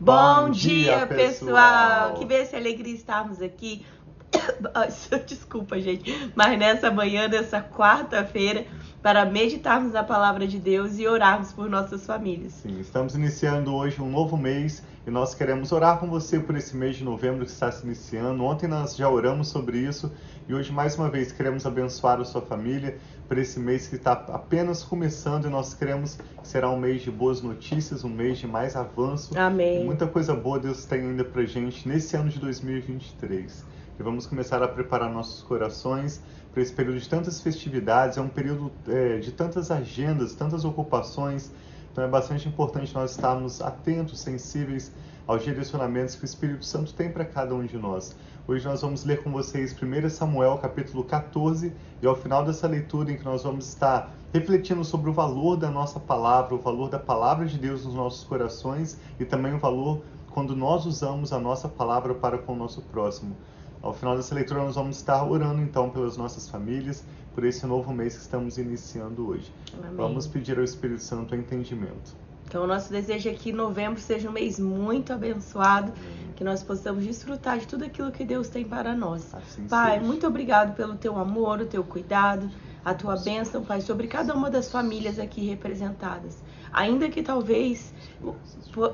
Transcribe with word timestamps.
Bom 0.00 0.48
dia, 0.48 1.06
pessoal! 1.06 2.14
Que 2.14 2.24
bênção 2.24 2.58
e 2.58 2.62
alegria 2.62 2.94
estarmos 2.94 3.42
aqui. 3.42 3.84
Desculpa, 5.26 5.78
gente, 5.78 6.32
mas 6.34 6.58
nessa 6.58 6.90
manhã, 6.90 7.28
nessa 7.28 7.60
quarta-feira, 7.60 8.64
para 9.02 9.26
meditarmos 9.26 9.92
na 9.92 10.02
palavra 10.02 10.46
de 10.46 10.58
Deus 10.58 10.98
e 10.98 11.06
orarmos 11.06 11.52
por 11.52 11.68
nossas 11.68 12.06
famílias. 12.06 12.54
Sim, 12.54 12.80
estamos 12.80 13.14
iniciando 13.14 13.74
hoje 13.74 14.00
um 14.00 14.10
novo 14.10 14.38
mês 14.38 14.82
e 15.06 15.10
nós 15.10 15.34
queremos 15.34 15.70
orar 15.70 15.98
com 15.98 16.08
você 16.08 16.40
por 16.40 16.56
esse 16.56 16.74
mês 16.74 16.96
de 16.96 17.04
novembro 17.04 17.44
que 17.44 17.50
está 17.50 17.70
se 17.70 17.84
iniciando. 17.84 18.42
Ontem 18.42 18.66
nós 18.66 18.96
já 18.96 19.06
oramos 19.06 19.48
sobre 19.48 19.80
isso 19.80 20.10
e 20.50 20.54
hoje 20.54 20.72
mais 20.72 20.96
uma 20.98 21.08
vez 21.08 21.30
queremos 21.30 21.64
abençoar 21.64 22.20
a 22.20 22.24
sua 22.24 22.42
família 22.42 22.98
por 23.28 23.38
esse 23.38 23.60
mês 23.60 23.86
que 23.86 23.94
está 23.94 24.14
apenas 24.14 24.82
começando 24.82 25.46
e 25.46 25.48
nós 25.48 25.74
queremos 25.74 26.16
que 26.42 26.48
será 26.48 26.68
um 26.68 26.76
mês 26.76 27.02
de 27.02 27.10
boas 27.10 27.40
notícias, 27.40 28.02
um 28.02 28.08
mês 28.08 28.36
de 28.36 28.48
mais 28.48 28.74
avanço. 28.74 29.38
Amém. 29.38 29.82
E 29.82 29.84
muita 29.84 30.08
coisa 30.08 30.34
boa 30.34 30.58
Deus 30.58 30.84
tem 30.84 31.02
ainda 31.02 31.22
para 31.22 31.44
gente 31.44 31.88
nesse 31.88 32.16
ano 32.16 32.28
de 32.28 32.40
2023. 32.40 33.64
E 33.96 34.02
vamos 34.02 34.26
começar 34.26 34.60
a 34.60 34.66
preparar 34.66 35.08
nossos 35.08 35.40
corações 35.44 36.20
para 36.52 36.60
esse 36.60 36.72
período 36.72 36.98
de 36.98 37.08
tantas 37.08 37.40
festividades, 37.40 38.18
é 38.18 38.20
um 38.20 38.28
período 38.28 38.72
é, 38.88 39.18
de 39.18 39.30
tantas 39.30 39.70
agendas, 39.70 40.34
tantas 40.34 40.64
ocupações. 40.64 41.52
Então 41.92 42.04
é 42.04 42.08
bastante 42.08 42.48
importante 42.48 42.94
nós 42.94 43.10
estarmos 43.10 43.60
atentos, 43.60 44.20
sensíveis 44.20 44.92
aos 45.26 45.42
direcionamentos 45.42 46.14
que 46.14 46.22
o 46.22 46.24
Espírito 46.24 46.64
Santo 46.64 46.94
tem 46.94 47.10
para 47.10 47.24
cada 47.24 47.54
um 47.54 47.64
de 47.64 47.76
nós. 47.76 48.16
Hoje 48.46 48.64
nós 48.64 48.80
vamos 48.80 49.04
ler 49.04 49.22
com 49.22 49.30
vocês 49.30 49.74
1 49.74 50.08
Samuel 50.08 50.58
capítulo 50.58 51.04
14 51.04 51.72
e 52.00 52.06
ao 52.06 52.14
final 52.14 52.44
dessa 52.44 52.66
leitura 52.66 53.12
em 53.12 53.16
que 53.16 53.24
nós 53.24 53.42
vamos 53.42 53.68
estar 53.68 54.12
refletindo 54.32 54.84
sobre 54.84 55.10
o 55.10 55.12
valor 55.12 55.56
da 55.56 55.70
nossa 55.70 55.98
palavra, 55.98 56.54
o 56.54 56.58
valor 56.58 56.88
da 56.88 56.98
palavra 56.98 57.46
de 57.46 57.58
Deus 57.58 57.84
nos 57.84 57.94
nossos 57.94 58.24
corações 58.24 58.96
e 59.18 59.24
também 59.24 59.54
o 59.54 59.58
valor 59.58 60.02
quando 60.30 60.54
nós 60.54 60.86
usamos 60.86 61.32
a 61.32 61.40
nossa 61.40 61.68
palavra 61.68 62.14
para 62.14 62.38
com 62.38 62.52
o 62.52 62.56
nosso 62.56 62.82
próximo. 62.82 63.36
Ao 63.82 63.94
final 63.94 64.16
dessa 64.16 64.34
leitura, 64.34 64.62
nós 64.62 64.74
vamos 64.74 64.96
estar 64.96 65.24
orando 65.24 65.62
então 65.62 65.88
pelas 65.88 66.16
nossas 66.16 66.48
famílias, 66.48 67.02
por 67.34 67.44
esse 67.44 67.66
novo 67.66 67.92
mês 67.92 68.14
que 68.14 68.22
estamos 68.22 68.58
iniciando 68.58 69.28
hoje. 69.28 69.50
Amém. 69.78 69.96
Vamos 69.96 70.26
pedir 70.26 70.58
ao 70.58 70.64
Espírito 70.64 71.02
Santo 71.02 71.34
entendimento. 71.34 72.14
Então, 72.46 72.64
o 72.64 72.66
nosso 72.66 72.90
desejo 72.90 73.28
é 73.28 73.32
que 73.32 73.52
novembro 73.52 74.00
seja 74.00 74.28
um 74.28 74.32
mês 74.32 74.58
muito 74.58 75.12
abençoado, 75.12 75.92
Amém. 75.92 76.32
que 76.34 76.42
nós 76.42 76.64
possamos 76.64 77.04
desfrutar 77.04 77.58
de 77.58 77.66
tudo 77.66 77.84
aquilo 77.84 78.10
que 78.10 78.24
Deus 78.24 78.48
tem 78.48 78.64
para 78.64 78.92
nós. 78.94 79.32
Assim 79.32 79.68
Pai, 79.68 79.98
seja. 79.98 80.04
muito 80.04 80.26
obrigado 80.26 80.74
pelo 80.74 80.96
teu 80.96 81.16
amor, 81.16 81.60
o 81.60 81.66
teu 81.66 81.84
cuidado, 81.84 82.50
a 82.84 82.94
tua 82.94 83.16
bênção, 83.16 83.62
Pai, 83.64 83.80
sobre 83.80 84.06
cada 84.06 84.34
uma 84.34 84.50
das 84.50 84.70
famílias 84.70 85.18
aqui 85.18 85.46
representadas. 85.46 86.42
Ainda 86.72 87.08
que 87.08 87.22
talvez 87.22 87.92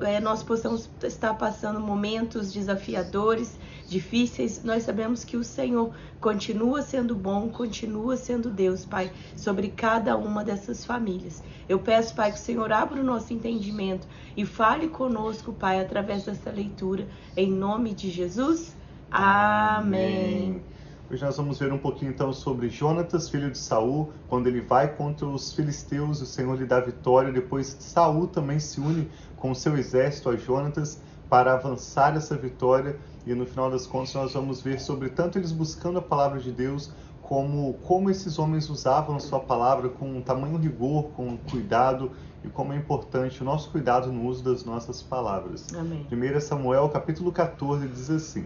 é, 0.07 0.19
nós 0.19 0.43
possamos 0.43 0.89
estar 1.03 1.35
passando 1.35 1.79
momentos 1.79 2.53
desafiadores, 2.53 3.59
difíceis, 3.87 4.65
nós 4.65 4.83
sabemos 4.83 5.25
que 5.25 5.37
o 5.37 5.45
Senhor 5.45 5.93
continua 6.21 6.83
sendo 6.83 7.15
bom, 7.15 7.49
continua 7.49 8.17
sendo 8.17 8.51
Deus, 8.51 8.85
Pai, 8.85 9.13
sobre 9.37 9.69
cada 9.69 10.17
uma 10.17 10.43
dessas 10.43 10.85
famílias. 10.85 11.43
Eu 11.69 11.79
peço, 11.79 12.15
Pai, 12.15 12.33
que 12.33 12.39
o 12.39 12.41
Senhor 12.41 12.73
abra 12.73 13.01
o 13.01 13.05
nosso 13.05 13.33
entendimento 13.33 14.07
e 14.37 14.45
fale 14.45 14.89
conosco, 14.89 15.53
Pai, 15.53 15.81
através 15.81 16.25
dessa 16.25 16.51
leitura, 16.51 17.07
em 17.37 17.51
nome 17.51 17.93
de 17.93 18.11
Jesus. 18.11 18.75
Amém. 19.11 20.53
Amém. 20.53 20.76
Hoje 21.09 21.25
nós 21.25 21.37
vamos 21.37 21.57
ver 21.61 21.73
um 21.73 21.79
pouquinho 21.79 22.11
então 22.11 22.33
sobre 22.33 22.69
Jonatas, 22.69 23.29
filho 23.29 23.49
de 23.49 23.59
Saul, 23.59 24.13
quando 24.29 24.49
ele 24.49 24.61
vai 24.61 24.93
contra 24.93 25.25
os 25.25 25.53
filisteus, 25.53 26.21
o 26.21 26.27
Senhor 26.27 26.59
lhe 26.59 26.67
dá 26.67 26.81
vitória. 26.81 27.33
Depois 27.33 27.77
Saul 27.79 28.27
também 28.27 28.59
se 28.59 28.81
une 28.81 29.09
com 29.37 29.53
o 29.53 29.55
seu 29.55 29.79
exército 29.79 30.29
a 30.29 30.37
Jonatas 30.37 31.01
para 31.31 31.55
avançar 31.55 32.17
essa 32.17 32.35
vitória. 32.35 32.99
E 33.25 33.33
no 33.35 33.47
final 33.47 33.71
das 33.71 33.87
contas 33.87 34.15
nós 34.15 34.33
vamos 34.33 34.61
ver 34.61 34.81
sobre 34.81 35.09
tanto 35.09 35.39
eles 35.39 35.53
buscando 35.53 36.01
a 36.01 36.03
palavra 36.03 36.41
de 36.41 36.51
Deus, 36.51 36.91
como 37.23 37.75
como 37.85 38.11
esses 38.11 38.37
homens 38.37 38.69
usavam 38.69 39.15
a 39.15 39.21
sua 39.21 39.39
palavra 39.39 39.89
com 39.89 40.11
um 40.11 40.21
tamanho 40.21 40.57
rigor, 40.57 41.11
com 41.15 41.37
cuidado 41.37 42.11
e 42.43 42.49
como 42.49 42.73
é 42.73 42.77
importante 42.77 43.43
o 43.43 43.45
nosso 43.45 43.71
cuidado 43.71 44.11
no 44.11 44.27
uso 44.27 44.43
das 44.43 44.65
nossas 44.65 45.05
palavras. 45.05 45.73
Amém. 45.73 46.05
1 46.11 46.41
Samuel 46.41 46.89
capítulo 46.89 47.31
14 47.31 47.87
diz 47.87 48.11
assim: 48.11 48.45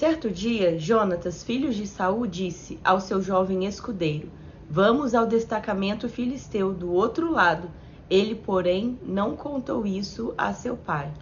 Certo 0.00 0.30
dia, 0.30 0.78
Jonatas, 0.78 1.44
filho 1.44 1.70
de 1.70 1.86
Saul, 1.86 2.26
disse 2.26 2.80
ao 2.82 3.02
seu 3.02 3.20
jovem 3.20 3.66
escudeiro: 3.66 4.30
Vamos 4.66 5.14
ao 5.14 5.26
destacamento 5.26 6.08
filisteu 6.08 6.72
do 6.72 6.90
outro 6.90 7.30
lado. 7.30 7.68
Ele, 8.08 8.34
porém, 8.34 8.98
não 9.02 9.36
contou 9.36 9.86
isso 9.86 10.32
a 10.38 10.54
seu 10.54 10.74
pai. 10.74 11.12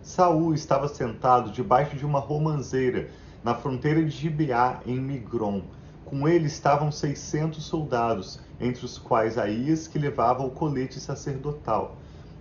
Saul 0.00 0.54
estava 0.54 0.86
sentado 0.86 1.50
debaixo 1.50 1.96
de 1.96 2.06
uma 2.06 2.20
romanceira 2.20 3.10
na 3.42 3.52
fronteira 3.52 4.00
de 4.04 4.10
Gibeá, 4.10 4.80
em 4.86 5.00
Migron. 5.00 5.62
Com 6.04 6.28
ele 6.28 6.46
estavam 6.46 6.92
seiscentos 6.92 7.64
soldados, 7.64 8.38
entre 8.60 8.84
os 8.84 8.96
quais 8.96 9.36
Aías, 9.38 9.88
que 9.88 9.98
levava 9.98 10.44
o 10.44 10.52
colete 10.52 11.00
sacerdotal. 11.00 11.96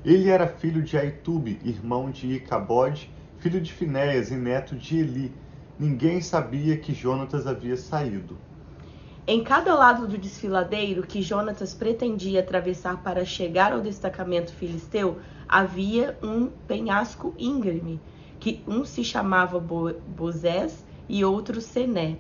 Ele 0.06 0.30
era 0.30 0.48
filho 0.48 0.84
de 0.84 0.96
Aitube, 0.96 1.60
irmão 1.66 2.12
de 2.12 2.32
Icabode, 2.36 3.12
filho 3.40 3.60
de 3.60 3.74
Finéias 3.74 4.30
e 4.30 4.36
neto 4.36 4.76
de 4.76 5.00
Eli, 5.00 5.34
Ninguém 5.80 6.20
sabia 6.20 6.76
que 6.76 6.94
Jonatas 6.94 7.48
havia 7.48 7.78
saído. 7.78 8.38
Em 9.26 9.42
cada 9.42 9.74
lado 9.76 10.06
do 10.10 10.18
desfiladeiro 10.18 11.08
que 11.08 11.22
Jonatas 11.22 11.74
pretendia 11.74 12.42
atravessar 12.42 13.02
para 13.02 13.24
chegar 13.24 13.72
ao 13.72 13.80
destacamento 13.80 14.52
filisteu, 14.52 15.20
havia 15.48 16.18
um 16.22 16.48
penhasco 16.68 17.34
íngreme, 17.40 18.02
que 18.42 18.62
um 18.68 18.84
se 18.84 19.06
chamava 19.06 19.58
Bo 19.58 19.94
Bozés 20.06 20.84
e 21.08 21.24
outro 21.24 21.62
Sené. 21.62 22.18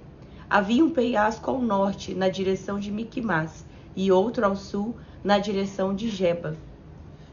Havia 0.50 0.86
um 0.86 0.90
penhasco 0.91 1.52
ao 1.52 1.62
norte, 1.62 2.16
na 2.16 2.30
direção 2.30 2.80
de 2.80 2.90
Miquimás, 2.90 3.66
e 3.94 4.09
outro 4.09 4.46
ao 4.46 4.56
sul, 4.56 4.96
na 5.22 5.38
direção 5.38 5.94
de 5.94 6.09
Geba. 6.09 6.56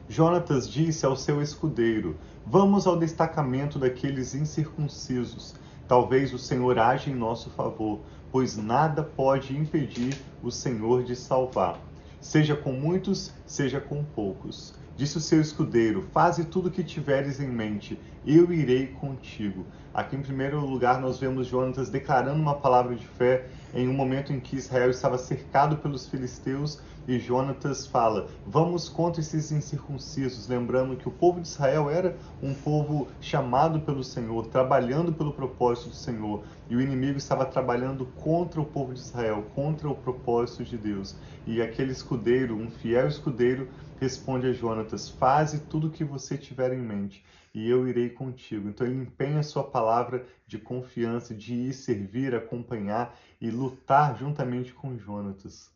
Jonatas 0.09 0.69
disse 0.69 1.07
ao 1.07 1.15
seu 1.15 1.41
escudeiro: 1.41 2.17
Vamos 2.45 2.85
ao 2.85 2.99
destacamento 2.99 3.79
daqueles 3.79 4.35
incircuncisos 4.35 5.55
Talvez 5.89 6.33
o 6.35 6.39
Senhor 6.39 6.79
age 6.79 7.11
em 7.11 7.15
nosso 7.15 7.49
favor, 7.51 8.01
pois 8.33 8.57
nada 8.57 9.03
pode 9.03 9.57
impedir 9.57 10.19
o 10.43 10.51
Senhor 10.51 11.05
de 11.05 11.15
salvar. 11.15 11.81
Seja 12.21 12.57
com 12.57 12.73
muitos, 12.73 13.33
seja 13.47 13.81
com 13.81 14.03
poucos. 14.03 14.75
Disse 14.97 15.19
o 15.19 15.21
seu 15.21 15.41
escudeiro: 15.41 16.03
Faze 16.13 16.45
tudo 16.45 16.69
o 16.69 16.73
que 16.73 16.83
tiveres 16.83 17.39
em 17.39 17.49
mente, 17.49 18.01
eu 18.27 18.53
irei 18.53 18.89
contigo. 18.89 19.65
Aqui, 19.95 20.17
em 20.17 20.21
primeiro 20.21 20.61
lugar, 20.61 21.01
nós 21.01 21.19
vemos 21.19 21.47
Jonatas 21.47 21.89
declarando 21.89 22.41
uma 22.41 22.57
palavra 22.57 22.95
de 22.97 23.07
fé 23.07 23.47
em 23.73 23.89
um 23.89 23.95
momento 23.95 24.33
em 24.33 24.41
que 24.41 24.57
Israel 24.57 24.91
estava 24.91 25.17
cercado 25.17 25.77
pelos 25.77 26.09
filisteus 26.09 26.81
e 27.07 27.21
Jonatas 27.21 27.87
fala: 27.87 28.29
Vamos 28.45 28.89
contra 28.89 29.21
esses 29.21 29.53
incircuncisos, 29.53 30.49
lembrando 30.49 30.97
que 30.97 31.07
o 31.07 31.13
povo 31.13 31.41
de 31.41 31.47
Israel 31.47 31.89
era 31.89 32.17
um 32.43 32.53
povo 32.53 33.07
chamado 33.21 33.81
pelo 33.81 34.03
Senhor, 34.03 34.49
trabalhando 34.49 35.13
pelo 35.13 35.33
propósito 35.33 35.91
do 35.91 35.95
Senhor, 35.95 36.43
e 36.69 36.75
o 36.75 36.81
inimigo 36.81 37.19
estava 37.19 37.47
trabalhando 37.47 38.07
contra 38.07 38.61
o 38.61 38.67
povo 38.67 38.93
de 38.93 39.01
Israel, 39.01 39.47
contra 39.55 39.89
o 39.89 39.95
propósito 39.95 40.65
de 40.65 40.77
Deus. 40.77 41.15
E 41.47 41.63
aquele 41.63 41.93
escudeiro, 41.93 42.57
um 42.57 42.69
fiel 42.69 43.07
escudeiro, 43.07 43.69
responde 44.01 44.49
a 44.49 44.53
Jonatas: 44.53 45.09
Faze 45.09 45.61
tudo 45.61 45.87
o 45.87 45.91
que 45.91 46.05
você 46.05 46.37
tiver 46.37 46.73
em 46.73 46.83
mente 46.83 47.25
e 47.57 47.71
eu 47.71 47.89
irei 47.89 48.11
contigo. 48.17 48.69
Então 48.69 48.87
empenha 48.87 49.43
sua 49.43 49.63
palavra 49.63 50.27
de 50.47 50.59
confiança, 50.59 51.35
de 51.35 51.55
ir 51.55 51.73
servir, 51.73 52.35
acompanhar 52.35 53.17
e 53.41 53.51
lutar 53.51 54.19
juntamente 54.19 54.73
com 54.73 54.99
Jonatas. 54.99 55.71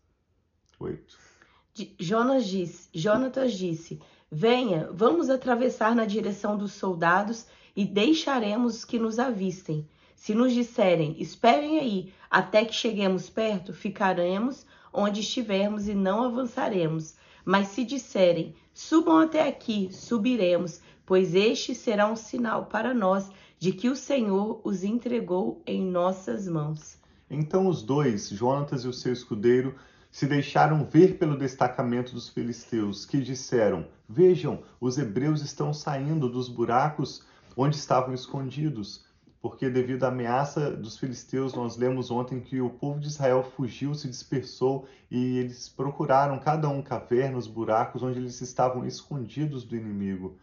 8. 0.78 1.18
Jonas 1.98 2.46
disse, 2.46 2.88
Jonatas 2.92 3.52
disse: 3.52 4.00
Venha, 4.31 4.88
vamos 4.92 5.31
atravessar 5.31 5.94
na 5.94 6.04
direção 6.04 6.56
dos 6.56 6.72
soldados 6.72 7.46
e 7.76 7.84
deixaremos 7.84 8.84
que 8.84 8.98
nos 8.98 9.19
avistem. 9.19 9.88
Se 10.14 10.34
nos 10.34 10.52
disserem, 10.52 11.16
esperem 11.19 11.78
aí, 11.78 12.12
até 12.31 12.64
que 12.64 12.75
cheguemos 12.75 13.31
perto, 13.31 13.72
ficaremos 13.72 14.66
onde 14.93 15.20
estivermos 15.20 15.88
e 15.88 15.94
não 15.94 16.25
avançaremos. 16.25 17.14
Mas 17.44 17.69
se 17.69 17.84
disserem, 17.84 18.54
subam 18.75 19.19
até 19.19 19.48
aqui, 19.48 19.88
subiremos, 19.93 20.81
pois 21.10 21.34
este 21.34 21.74
será 21.74 22.08
um 22.08 22.14
sinal 22.14 22.66
para 22.66 22.94
nós 22.94 23.32
de 23.58 23.72
que 23.72 23.88
o 23.88 23.96
Senhor 23.96 24.60
os 24.62 24.84
entregou 24.84 25.60
em 25.66 25.82
nossas 25.82 26.46
mãos. 26.46 26.98
Então 27.28 27.66
os 27.66 27.82
dois, 27.82 28.28
Jonatas 28.28 28.84
e 28.84 28.86
o 28.86 28.92
seu 28.92 29.12
escudeiro, 29.12 29.74
se 30.08 30.24
deixaram 30.24 30.84
ver 30.84 31.18
pelo 31.18 31.36
destacamento 31.36 32.14
dos 32.14 32.28
filisteus, 32.28 33.04
que 33.04 33.20
disseram: 33.20 33.88
Vejam, 34.08 34.62
os 34.80 34.98
hebreus 34.98 35.42
estão 35.42 35.74
saindo 35.74 36.28
dos 36.28 36.48
buracos 36.48 37.26
onde 37.56 37.74
estavam 37.74 38.14
escondidos. 38.14 39.04
Porque, 39.42 39.68
devido 39.68 40.04
à 40.04 40.10
ameaça 40.10 40.70
dos 40.70 40.96
filisteus, 40.96 41.54
nós 41.54 41.76
lemos 41.76 42.12
ontem 42.12 42.38
que 42.38 42.60
o 42.60 42.70
povo 42.70 43.00
de 43.00 43.08
Israel 43.08 43.42
fugiu, 43.56 43.94
se 43.96 44.06
dispersou 44.06 44.86
e 45.10 45.38
eles 45.38 45.68
procuraram 45.68 46.38
cada 46.38 46.68
um 46.68 46.80
cavernas, 46.80 47.48
buracos 47.48 48.00
onde 48.00 48.20
eles 48.20 48.40
estavam 48.40 48.86
escondidos 48.86 49.64
do 49.64 49.74
inimigo. 49.74 50.38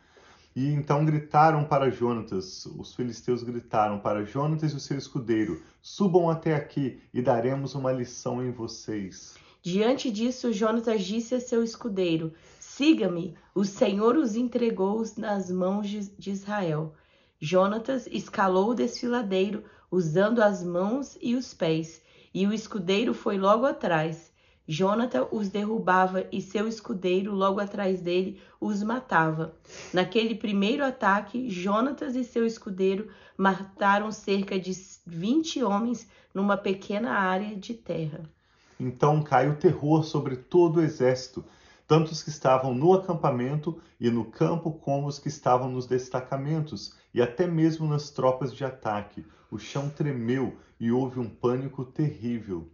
E 0.57 0.73
então 0.73 1.05
gritaram 1.05 1.63
para 1.63 1.91
Jonatas, 1.91 2.65
os 2.65 2.95
filisteus 2.95 3.43
gritaram 3.43 3.99
para 3.99 4.25
Jonatas 4.25 4.73
e 4.73 4.75
o 4.75 4.79
seu 4.79 4.97
escudeiro: 4.97 5.61
Subam 5.83 6.31
até 6.31 6.55
aqui 6.55 6.99
e 7.13 7.21
daremos 7.21 7.75
uma 7.75 7.91
lição 7.91 8.43
em 8.43 8.49
vocês. 8.49 9.35
Diante 9.61 10.09
disso, 10.09 10.51
Jonatas 10.51 11.03
disse 11.03 11.35
a 11.35 11.39
seu 11.39 11.63
escudeiro: 11.63 12.33
Siga-me, 12.59 13.35
o 13.53 13.63
Senhor 13.63 14.17
os 14.17 14.35
entregou 14.35 15.03
nas 15.15 15.51
mãos 15.51 15.87
de 15.87 16.31
Israel. 16.31 16.95
Jonatas 17.39 18.07
escalou 18.07 18.71
o 18.71 18.73
desfiladeiro, 18.73 19.63
usando 19.91 20.41
as 20.41 20.63
mãos 20.63 21.19
e 21.21 21.35
os 21.35 21.53
pés, 21.53 22.01
e 22.33 22.47
o 22.47 22.51
escudeiro 22.51 23.13
foi 23.13 23.37
logo 23.37 23.67
atrás. 23.67 24.31
Jonathan 24.67 25.27
os 25.31 25.47
derrubava 25.47 26.25
e 26.29 26.41
seu 26.41 26.67
escudeiro 26.67 27.33
logo 27.33 27.59
atrás 27.61 28.01
dele 28.01 28.41
os 28.59 28.83
matava. 28.83 29.55
Naquele 29.93 30.35
primeiro 30.35 30.83
ataque, 30.83 31.49
Jonatas 31.49 32.15
e 32.15 32.23
seu 32.23 32.45
escudeiro 32.45 33.07
mataram 33.37 34.11
cerca 34.11 34.59
de 34.59 34.73
vinte 35.05 35.63
homens 35.63 36.07
numa 36.33 36.57
pequena 36.57 37.11
área 37.11 37.55
de 37.55 37.73
terra. 37.73 38.29
Então 38.77 39.23
cai 39.23 39.49
o 39.49 39.55
terror 39.55 40.03
sobre 40.03 40.35
todo 40.35 40.77
o 40.77 40.83
exército, 40.83 41.45
tanto 41.87 42.11
os 42.11 42.21
que 42.21 42.29
estavam 42.29 42.73
no 42.73 42.93
acampamento 42.93 43.79
e 43.99 44.09
no 44.09 44.25
campo, 44.25 44.71
como 44.71 45.07
os 45.07 45.17
que 45.17 45.29
estavam 45.29 45.71
nos 45.71 45.87
destacamentos, 45.87 46.93
e 47.13 47.21
até 47.21 47.47
mesmo 47.47 47.87
nas 47.87 48.09
tropas 48.09 48.53
de 48.53 48.65
ataque. 48.65 49.25
O 49.49 49.57
chão 49.57 49.89
tremeu 49.89 50.57
e 50.77 50.91
houve 50.91 51.19
um 51.19 51.29
pânico 51.29 51.85
terrível. 51.85 52.69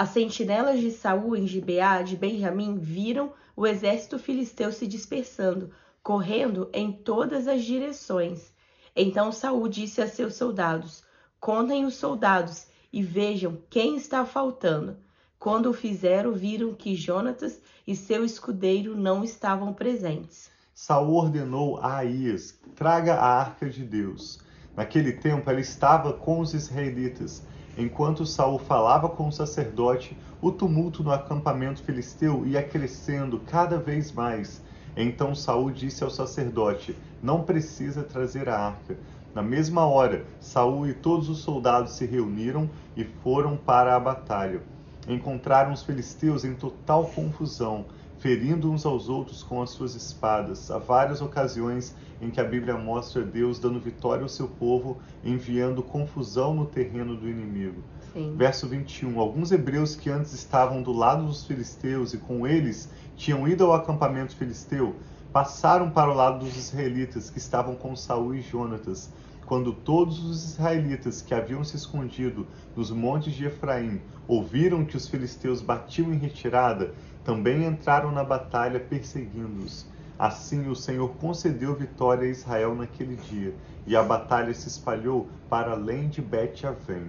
As 0.00 0.08
sentinelas 0.08 0.80
de 0.80 0.90
Saul 0.90 1.36
em 1.36 1.46
Gibeá 1.46 2.00
de 2.00 2.16
Benjamim 2.16 2.78
viram 2.78 3.34
o 3.54 3.66
exército 3.66 4.18
filisteu 4.18 4.72
se 4.72 4.86
dispersando, 4.86 5.72
correndo 6.02 6.70
em 6.72 6.90
todas 6.90 7.46
as 7.46 7.62
direções. 7.62 8.50
Então 8.96 9.30
Saul 9.30 9.68
disse 9.68 10.00
a 10.00 10.08
seus 10.08 10.36
soldados: 10.36 11.04
Contem 11.38 11.84
os 11.84 11.96
soldados 11.96 12.66
e 12.90 13.02
vejam 13.02 13.58
quem 13.68 13.94
está 13.96 14.24
faltando. 14.24 14.96
Quando 15.38 15.68
o 15.68 15.74
fizeram, 15.74 16.32
viram 16.32 16.72
que 16.72 16.96
Jonatas 16.96 17.60
e 17.86 17.94
seu 17.94 18.24
escudeiro 18.24 18.96
não 18.96 19.22
estavam 19.22 19.74
presentes. 19.74 20.50
Saul 20.72 21.14
ordenou 21.14 21.76
a 21.76 21.98
Aías: 21.98 22.58
Traga 22.74 23.16
a 23.16 23.38
arca 23.38 23.68
de 23.68 23.84
Deus. 23.84 24.40
Naquele 24.74 25.12
tempo 25.12 25.50
ela 25.50 25.60
estava 25.60 26.14
com 26.14 26.40
os 26.40 26.54
israelitas 26.54 27.42
Enquanto 27.78 28.26
Saul 28.26 28.58
falava 28.58 29.08
com 29.08 29.28
o 29.28 29.32
sacerdote, 29.32 30.16
o 30.40 30.50
tumulto 30.50 31.02
no 31.02 31.12
acampamento 31.12 31.82
filisteu 31.82 32.46
ia 32.46 32.62
crescendo 32.62 33.40
cada 33.40 33.78
vez 33.78 34.12
mais. 34.12 34.62
Então 34.96 35.34
Saul 35.34 35.70
disse 35.70 36.02
ao 36.02 36.10
sacerdote: 36.10 36.96
Não 37.22 37.42
precisa 37.42 38.02
trazer 38.02 38.48
a 38.48 38.58
arca. 38.58 38.98
Na 39.34 39.42
mesma 39.42 39.86
hora, 39.86 40.24
Saul 40.40 40.88
e 40.88 40.94
todos 40.94 41.28
os 41.28 41.38
soldados 41.38 41.92
se 41.92 42.04
reuniram 42.04 42.68
e 42.96 43.04
foram 43.04 43.56
para 43.56 43.94
a 43.94 44.00
batalha. 44.00 44.60
Encontraram 45.08 45.72
os 45.72 45.82
filisteus 45.82 46.44
em 46.44 46.54
total 46.54 47.06
confusão 47.06 47.86
ferindo 48.20 48.70
uns 48.70 48.84
aos 48.84 49.08
outros 49.08 49.42
com 49.42 49.62
as 49.62 49.70
suas 49.70 49.94
espadas. 49.94 50.70
Há 50.70 50.78
várias 50.78 51.22
ocasiões 51.22 51.96
em 52.20 52.30
que 52.30 52.40
a 52.40 52.44
Bíblia 52.44 52.76
mostra 52.76 53.22
Deus 53.22 53.58
dando 53.58 53.80
vitória 53.80 54.22
ao 54.22 54.28
seu 54.28 54.46
povo, 54.46 54.98
enviando 55.24 55.82
confusão 55.82 56.54
no 56.54 56.66
terreno 56.66 57.16
do 57.16 57.28
inimigo. 57.28 57.82
Sim. 58.12 58.34
Verso 58.36 58.68
21. 58.68 59.18
Alguns 59.18 59.52
hebreus 59.52 59.94
que 59.96 60.10
antes 60.10 60.32
estavam 60.32 60.82
do 60.82 60.92
lado 60.92 61.24
dos 61.26 61.46
filisteus 61.46 62.12
e 62.12 62.18
com 62.18 62.46
eles 62.46 62.90
tinham 63.16 63.46
ido 63.46 63.64
ao 63.64 63.74
acampamento 63.74 64.36
filisteu, 64.36 64.96
passaram 65.32 65.90
para 65.90 66.10
o 66.10 66.14
lado 66.14 66.40
dos 66.44 66.56
israelitas 66.56 67.30
que 67.30 67.38
estavam 67.38 67.74
com 67.76 67.94
Saul 67.94 68.34
e 68.34 68.40
Jonatas. 68.40 69.12
Quando 69.46 69.72
todos 69.72 70.22
os 70.24 70.44
israelitas 70.44 71.22
que 71.22 71.34
haviam 71.34 71.64
se 71.64 71.76
escondido 71.76 72.46
nos 72.76 72.90
montes 72.90 73.32
de 73.32 73.46
Efraim 73.46 74.00
ouviram 74.28 74.84
que 74.84 74.96
os 74.96 75.08
filisteus 75.08 75.60
batiam 75.60 76.12
em 76.12 76.18
retirada, 76.18 76.94
também 77.24 77.64
entraram 77.64 78.12
na 78.12 78.22
batalha 78.22 78.78
perseguindo-os. 78.78 79.86
Assim 80.20 80.68
o 80.68 80.76
Senhor 80.76 81.08
concedeu 81.18 81.74
vitória 81.74 82.24
a 82.24 82.30
Israel 82.30 82.74
naquele 82.74 83.16
dia, 83.16 83.54
e 83.86 83.96
a 83.96 84.02
batalha 84.02 84.52
se 84.52 84.68
espalhou 84.68 85.26
para 85.48 85.72
além 85.72 86.10
de 86.10 86.20
Bet-Avém. 86.20 87.06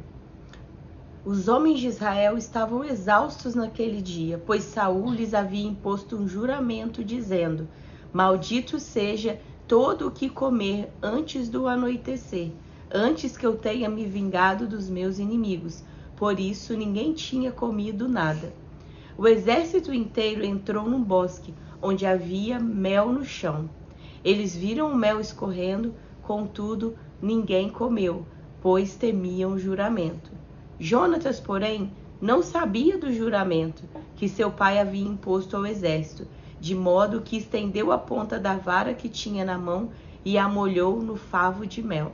Os 1.26 1.50
homens 1.50 1.82
de 1.82 1.88
Israel 1.88 2.38
estavam 2.38 2.86
exaustos 2.86 3.54
naquele 3.54 4.02
dia, 4.02 4.42
pois 4.46 4.64
Saul 4.64 5.12
lhes 5.12 5.34
havia 5.34 5.68
imposto 5.68 6.16
um 6.16 6.26
juramento 6.26 7.04
dizendo: 7.04 7.68
Maldito 8.14 8.80
seja 8.80 9.42
todo 9.68 10.08
o 10.08 10.12
que 10.12 10.30
comer 10.30 10.90
antes 11.04 11.50
do 11.50 11.68
anoitecer, 11.68 12.50
antes 12.90 13.36
que 13.36 13.46
eu 13.46 13.58
tenha 13.58 13.90
me 13.90 14.06
vingado 14.06 14.66
dos 14.66 14.90
meus 14.90 15.20
inimigos. 15.20 15.84
Por 16.16 16.40
isso 16.40 16.78
ninguém 16.78 17.12
tinha 17.12 17.52
comido 17.52 18.08
nada. 18.08 18.54
O 19.18 19.28
exército 19.28 19.94
inteiro 19.94 20.46
entrou 20.46 20.90
num 20.90 21.04
bosque 21.04 21.54
onde 21.82 22.06
havia 22.06 22.60
mel 22.60 23.12
no 23.12 23.26
chão. 23.26 23.70
Eles 24.24 24.56
viram 24.56 24.92
o 24.92 24.96
mel 24.96 25.20
escorrendo, 25.20 25.94
contudo, 26.22 26.96
ninguém 27.22 27.70
comeu, 27.70 28.26
pois 28.62 28.96
temiam 28.96 29.54
o 29.54 29.60
juramento. 29.60 30.32
Jonatas, 30.80 31.40
porém, 31.40 31.92
não 32.22 32.44
sabia 32.44 32.98
do 32.98 33.12
juramento 33.12 33.84
que 34.16 34.30
seu 34.30 34.52
pai 34.52 34.78
havia 34.78 35.08
imposto 35.08 35.58
ao 35.58 35.66
exército, 35.66 36.28
de 36.60 36.76
modo 36.76 37.22
que 37.22 37.38
estendeu 37.38 37.92
a 37.92 37.98
ponta 37.98 38.40
da 38.40 38.56
vara 38.56 38.94
que 38.94 39.10
tinha 39.10 39.44
na 39.44 39.58
mão 39.58 39.90
e 40.24 40.38
a 40.38 40.48
molhou 40.48 41.02
no 41.02 41.16
favo 41.16 41.66
de 41.66 41.82
mel. 41.82 42.14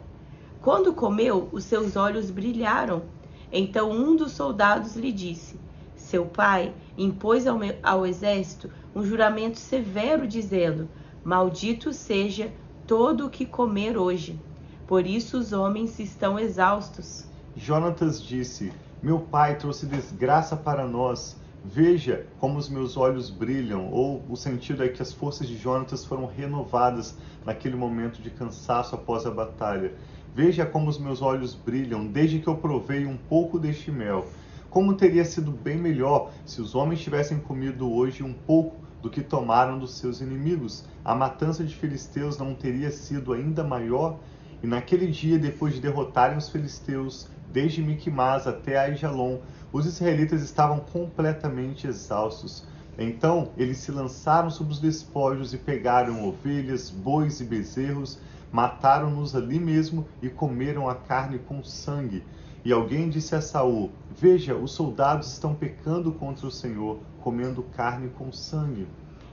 Quando 0.61 0.93
comeu, 0.93 1.49
os 1.51 1.65
seus 1.65 1.95
olhos 1.95 2.31
brilharam. 2.31 3.03
Então 3.51 3.91
um 3.91 4.15
dos 4.15 4.31
soldados 4.31 4.95
lhe 4.95 5.11
disse: 5.11 5.59
Seu 5.95 6.25
pai 6.25 6.73
impôs 6.97 7.45
ao, 7.45 7.59
ao 7.83 8.05
exército 8.05 8.69
um 8.97 9.05
juramento 9.05 9.59
severo, 9.59 10.27
dizendo: 10.27 10.89
Maldito 11.23 11.93
seja 11.93 12.51
todo 12.87 13.27
o 13.27 13.29
que 13.29 13.45
comer 13.45 13.95
hoje. 13.95 14.39
Por 14.87 15.05
isso 15.05 15.37
os 15.37 15.53
homens 15.53 15.99
estão 15.99 16.39
exaustos. 16.39 17.25
Jonatas 17.55 18.19
disse: 18.19 18.73
Meu 19.03 19.19
pai 19.19 19.55
trouxe 19.55 19.85
desgraça 19.85 20.57
para 20.57 20.87
nós. 20.87 21.37
Veja 21.63 22.25
como 22.39 22.57
os 22.57 22.69
meus 22.69 22.97
olhos 22.97 23.29
brilham. 23.29 23.91
Ou 23.91 24.23
o 24.27 24.35
sentido 24.35 24.83
é 24.83 24.87
que 24.87 25.01
as 25.01 25.13
forças 25.13 25.47
de 25.47 25.57
Jonatas 25.57 26.03
foram 26.03 26.25
renovadas 26.25 27.15
naquele 27.45 27.75
momento 27.75 28.19
de 28.19 28.31
cansaço 28.31 28.95
após 28.95 29.27
a 29.27 29.31
batalha. 29.31 29.93
Veja 30.33 30.65
como 30.65 30.89
os 30.89 30.97
meus 30.97 31.21
olhos 31.21 31.53
brilham 31.53 32.07
desde 32.07 32.39
que 32.39 32.47
eu 32.47 32.55
provei 32.55 33.05
um 33.05 33.17
pouco 33.17 33.59
deste 33.59 33.91
mel. 33.91 34.25
Como 34.71 34.95
teria 34.95 35.23
sido 35.23 35.51
bem 35.51 35.77
melhor 35.77 36.31
se 36.45 36.61
os 36.61 36.73
homens 36.73 36.99
tivessem 36.99 37.39
comido 37.39 37.91
hoje 37.91 38.23
um 38.23 38.33
pouco 38.33 38.86
do 39.01 39.09
que 39.09 39.21
tomaram 39.21 39.77
dos 39.77 39.97
seus 39.97 40.21
inimigos? 40.21 40.85
A 41.03 41.13
matança 41.13 41.63
de 41.63 41.75
filisteus 41.75 42.37
não 42.37 42.53
teria 42.53 42.91
sido 42.91 43.33
ainda 43.33 43.63
maior? 43.63 44.19
E 44.61 44.67
naquele 44.67 45.07
dia, 45.07 45.37
depois 45.37 45.73
de 45.73 45.81
derrotarem 45.81 46.37
os 46.37 46.49
filisteus, 46.49 47.27
desde 47.51 47.81
Miquimás 47.81 48.47
até 48.47 48.77
Aijalon, 48.77 49.39
os 49.71 49.85
israelitas 49.85 50.41
estavam 50.41 50.79
completamente 50.79 51.87
exaustos. 51.87 52.65
Então 52.97 53.51
eles 53.55 53.77
se 53.77 53.91
lançaram 53.91 54.49
sobre 54.49 54.73
os 54.73 54.79
despojos 54.79 55.53
e 55.53 55.57
pegaram 55.57 56.27
ovelhas, 56.27 56.89
bois 56.89 57.39
e 57.39 57.43
bezerros, 57.43 58.19
mataram-nos 58.51 59.35
ali 59.35 59.59
mesmo 59.59 60.07
e 60.21 60.29
comeram 60.29 60.89
a 60.89 60.95
carne 60.95 61.37
com 61.37 61.63
sangue. 61.63 62.23
E 62.65 62.73
alguém 62.73 63.09
disse 63.09 63.35
a 63.35 63.41
Saul: 63.41 63.91
Veja, 64.09 64.55
os 64.55 64.71
soldados 64.71 65.31
estão 65.31 65.53
pecando 65.53 66.11
contra 66.11 66.47
o 66.47 66.51
Senhor, 66.51 66.99
comendo 67.27 67.61
carne 67.61 68.07
com 68.07 68.31
sangue. 68.31 68.87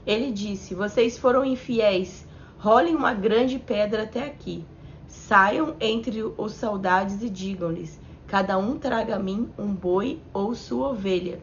Ele 0.05 0.29
disse: 0.29 0.75
Vocês 0.75 1.17
foram 1.17 1.45
infiéis. 1.45 2.27
Rolem 2.57 2.93
uma 2.93 3.13
grande 3.13 3.57
pedra 3.57 4.03
até 4.03 4.25
aqui. 4.25 4.65
Saiam 5.07 5.77
entre 5.79 6.21
os 6.21 6.51
soldados 6.55 7.23
e 7.23 7.29
digam-lhes: 7.29 7.97
Cada 8.27 8.57
um 8.57 8.77
traga 8.77 9.15
a 9.15 9.19
mim 9.19 9.49
um 9.57 9.73
boi 9.73 10.19
ou 10.33 10.53
sua 10.53 10.89
ovelha. 10.89 11.41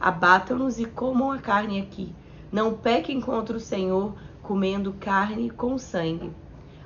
Abatam-nos 0.00 0.80
e 0.80 0.86
comam 0.86 1.30
a 1.30 1.36
carne 1.36 1.78
aqui. 1.78 2.14
Não 2.50 2.72
pequem 2.72 3.20
contra 3.20 3.54
o 3.54 3.60
Senhor, 3.60 4.14
comendo 4.42 4.94
carne 4.94 5.50
com 5.50 5.76
sangue. 5.76 6.30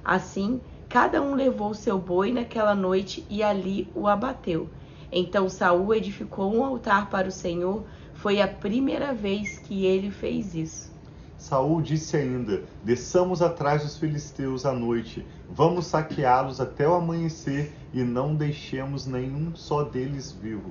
Assim, 0.04 0.60
Cada 0.88 1.22
um 1.22 1.34
levou 1.34 1.72
seu 1.72 1.98
boi 1.98 2.32
naquela 2.32 2.74
noite 2.74 3.24
e 3.30 3.44
ali 3.44 3.88
o 3.94 4.06
abateu. 4.06 4.68
Então 5.10 5.48
Saul 5.48 5.94
edificou 5.94 6.52
um 6.52 6.64
altar 6.64 7.10
para 7.10 7.28
o 7.28 7.32
Senhor. 7.32 7.84
Foi 8.24 8.40
a 8.40 8.48
primeira 8.48 9.12
vez 9.12 9.58
que 9.58 9.84
ele 9.84 10.10
fez 10.10 10.54
isso. 10.54 10.90
Saul 11.36 11.82
disse 11.82 12.16
ainda: 12.16 12.62
Desçamos 12.82 13.42
atrás 13.42 13.82
dos 13.82 13.98
filisteus 13.98 14.64
à 14.64 14.72
noite, 14.72 15.26
vamos 15.50 15.88
saqueá-los 15.88 16.58
até 16.58 16.88
o 16.88 16.94
amanhecer 16.94 17.70
e 17.92 18.02
não 18.02 18.34
deixemos 18.34 19.04
nenhum 19.06 19.54
só 19.54 19.82
deles 19.82 20.32
vivo. 20.32 20.70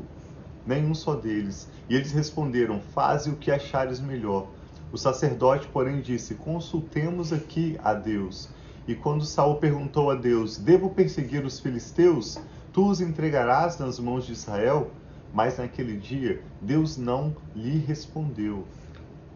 Nenhum 0.66 0.96
só 0.96 1.14
deles. 1.14 1.70
E 1.88 1.96
eles 1.96 2.12
responderam: 2.12 2.82
Faze 2.92 3.30
o 3.30 3.36
que 3.36 3.52
achares 3.52 4.00
melhor. 4.00 4.48
O 4.92 4.98
sacerdote, 4.98 5.68
porém, 5.68 6.02
disse: 6.02 6.34
Consultemos 6.34 7.32
aqui 7.32 7.78
a 7.84 7.94
Deus. 7.94 8.50
E 8.88 8.96
quando 8.96 9.24
Saul 9.24 9.58
perguntou 9.58 10.10
a 10.10 10.16
Deus: 10.16 10.58
Devo 10.58 10.90
perseguir 10.90 11.46
os 11.46 11.60
filisteus? 11.60 12.40
Tu 12.74 12.84
os 12.84 13.00
entregarás 13.00 13.78
nas 13.78 14.00
mãos 14.00 14.26
de 14.26 14.34
Israel? 14.34 14.90
Mas 15.34 15.58
naquele 15.58 15.98
dia 15.98 16.44
Deus 16.62 16.96
não 16.96 17.36
lhe 17.56 17.80
respondeu. 17.80 18.66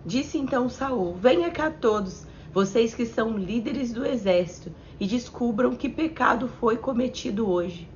Disse 0.06 0.38
então 0.38 0.70
Saul: 0.70 1.16
Venha 1.16 1.50
cá 1.50 1.72
todos, 1.72 2.27
vocês 2.54 2.94
que 2.94 3.06
são 3.06 3.36
líderes 3.36 3.92
do 3.92 4.06
exército, 4.06 4.72
e 5.00 5.08
descubram 5.08 5.75
que 5.75 5.89
pecado 5.89 6.48
foi 6.48 6.77
cometido 6.77 7.50
hoje. 7.50 7.89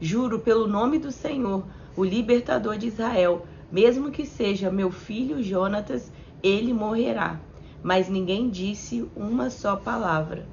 Juro 0.00 0.38
pelo 0.38 0.68
nome 0.68 0.98
do 1.00 1.10
Senhor, 1.10 1.64
o 1.96 2.04
libertador 2.04 2.78
de 2.78 2.86
Israel, 2.86 3.44
mesmo 3.72 4.12
que 4.12 4.24
seja 4.24 4.70
meu 4.70 4.92
filho 4.92 5.42
Jonatas, 5.42 6.12
ele 6.40 6.72
morrerá. 6.72 7.40
Mas 7.82 8.08
ninguém 8.08 8.48
disse 8.48 9.04
uma 9.16 9.50
só 9.50 9.74
palavra. 9.74 10.46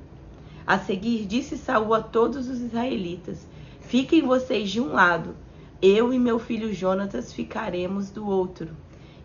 A 0.65 0.79
seguir 0.79 1.27
disse 1.27 1.55
Saul 1.55 1.93
a 1.93 2.01
todos 2.01 2.47
os 2.47 2.59
israelitas: 2.59 3.47
Fiquem 3.81 4.23
vocês 4.23 4.69
de 4.71 4.81
um 4.81 4.91
lado, 4.93 5.35
eu 5.81 6.13
e 6.13 6.19
meu 6.19 6.39
filho 6.39 6.73
Jonatas 6.73 7.33
ficaremos 7.33 8.09
do 8.09 8.25
outro. 8.25 8.69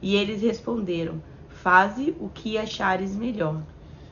E 0.02 0.16
eles 0.16 0.42
responderam: 0.42 1.22
Faze 1.48 2.14
o 2.18 2.28
que 2.28 2.58
achares 2.58 3.14
melhor. 3.14 3.62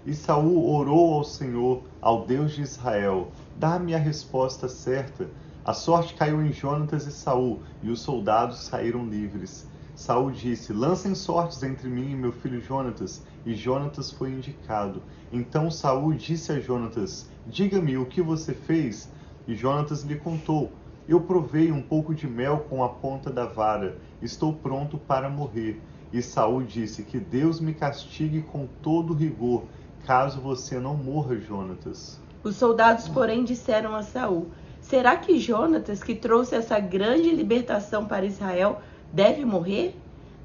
E 0.06 0.14
Saul 0.14 0.70
orou 0.70 1.14
ao 1.14 1.24
Senhor, 1.24 1.82
ao 2.00 2.24
Deus 2.24 2.54
de 2.54 2.62
Israel: 2.62 3.32
Dá-me 3.56 3.94
a 3.94 3.98
resposta 3.98 4.68
certa. 4.68 5.28
A 5.64 5.74
sorte 5.74 6.14
caiu 6.14 6.40
em 6.40 6.52
Jonatas 6.52 7.06
e 7.06 7.12
Saul, 7.12 7.60
e 7.82 7.90
os 7.90 8.00
soldados 8.00 8.60
saíram 8.64 9.04
livres. 9.06 9.66
Saul 9.94 10.30
disse: 10.30 10.72
Lancem 10.72 11.14
sortes 11.14 11.62
entre 11.64 11.88
mim 11.88 12.12
e 12.12 12.16
meu 12.16 12.30
filho 12.30 12.60
Jonatas. 12.60 13.20
E 13.44 13.54
Jonatas 13.54 14.12
foi 14.12 14.30
indicado. 14.30 15.02
Então 15.32 15.70
Saul 15.70 16.14
disse 16.14 16.52
a 16.52 16.60
Jonatas: 16.60 17.28
Diga-me 17.46 17.98
o 17.98 18.06
que 18.06 18.22
você 18.22 18.54
fez. 18.54 19.10
E 19.46 19.56
Jonatas 19.56 20.04
lhe 20.04 20.16
contou: 20.16 20.70
Eu 21.08 21.22
provei 21.22 21.72
um 21.72 21.80
pouco 21.80 22.14
de 22.14 22.26
mel 22.28 22.66
com 22.68 22.84
a 22.84 22.88
ponta 22.90 23.30
da 23.30 23.46
vara. 23.46 23.96
Estou 24.20 24.52
pronto 24.52 24.98
para 24.98 25.30
morrer. 25.30 25.80
E 26.12 26.20
Saul 26.20 26.62
disse: 26.62 27.02
Que 27.02 27.18
Deus 27.18 27.60
me 27.60 27.72
castigue 27.72 28.42
com 28.42 28.68
todo 28.82 29.14
rigor, 29.14 29.64
caso 30.04 30.38
você 30.38 30.78
não 30.78 30.94
morra, 30.94 31.36
Jonatas. 31.36 32.20
Os 32.44 32.56
soldados, 32.56 33.08
porém, 33.08 33.42
disseram 33.42 33.94
a 33.94 34.02
Saul: 34.02 34.48
Será 34.82 35.16
que 35.16 35.38
Jonatas, 35.38 36.02
que 36.02 36.14
trouxe 36.14 36.54
essa 36.54 36.78
grande 36.78 37.30
libertação 37.30 38.04
para 38.04 38.26
Israel, 38.26 38.82
deve 39.10 39.46
morrer? 39.46 39.96